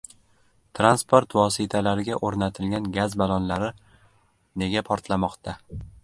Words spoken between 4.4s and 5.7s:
nega portlamoqda?